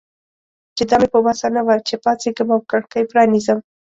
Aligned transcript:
چې 0.75 0.83
دا 0.89 0.95
مې 1.01 1.07
په 1.13 1.19
وسه 1.25 1.47
نه 1.55 1.61
وه 1.65 1.75
چې 1.87 1.95
پاڅېږم 2.03 2.49
او 2.55 2.59
کړکۍ 2.71 3.03
پرانیزم. 3.11 3.59